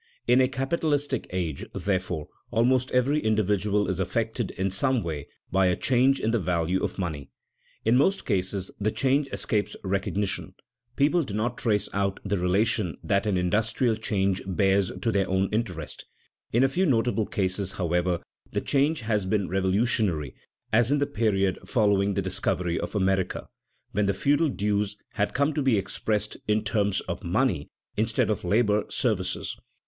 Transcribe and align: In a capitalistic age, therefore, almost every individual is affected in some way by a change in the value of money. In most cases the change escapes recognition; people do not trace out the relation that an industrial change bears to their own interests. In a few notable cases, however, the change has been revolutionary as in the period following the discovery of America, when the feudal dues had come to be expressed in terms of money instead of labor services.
In 0.27 0.41
a 0.41 0.47
capitalistic 0.47 1.27
age, 1.29 1.63
therefore, 1.75 2.27
almost 2.49 2.89
every 2.89 3.19
individual 3.19 3.87
is 3.87 3.99
affected 3.99 4.49
in 4.49 4.71
some 4.71 5.03
way 5.03 5.27
by 5.51 5.67
a 5.67 5.75
change 5.75 6.19
in 6.19 6.31
the 6.31 6.39
value 6.39 6.83
of 6.83 6.97
money. 6.97 7.29
In 7.85 7.95
most 7.97 8.25
cases 8.25 8.71
the 8.79 8.89
change 8.89 9.27
escapes 9.31 9.75
recognition; 9.83 10.55
people 10.95 11.21
do 11.21 11.35
not 11.35 11.55
trace 11.55 11.87
out 11.93 12.19
the 12.25 12.39
relation 12.39 12.97
that 13.03 13.27
an 13.27 13.37
industrial 13.37 13.95
change 13.95 14.41
bears 14.47 14.91
to 15.03 15.11
their 15.11 15.29
own 15.29 15.49
interests. 15.51 16.05
In 16.51 16.63
a 16.63 16.67
few 16.69 16.87
notable 16.87 17.27
cases, 17.27 17.73
however, 17.73 18.21
the 18.51 18.59
change 18.61 19.01
has 19.01 19.27
been 19.27 19.49
revolutionary 19.49 20.33
as 20.73 20.91
in 20.91 20.97
the 20.97 21.05
period 21.05 21.59
following 21.63 22.15
the 22.15 22.23
discovery 22.23 22.79
of 22.79 22.95
America, 22.95 23.49
when 23.91 24.07
the 24.07 24.15
feudal 24.15 24.49
dues 24.49 24.97
had 25.11 25.35
come 25.35 25.53
to 25.53 25.61
be 25.61 25.77
expressed 25.77 26.37
in 26.47 26.63
terms 26.63 27.01
of 27.01 27.23
money 27.23 27.69
instead 27.95 28.31
of 28.31 28.43
labor 28.43 28.85
services. 28.89 29.55